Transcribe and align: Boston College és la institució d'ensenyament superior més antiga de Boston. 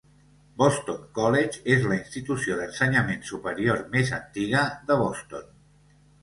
Boston 0.59 1.01
College 1.17 1.59
és 1.73 1.85
la 1.91 1.97
institució 1.97 2.57
d'ensenyament 2.61 3.21
superior 3.33 3.85
més 3.97 4.11
antiga 4.19 4.65
de 4.89 4.99
Boston. 5.05 5.47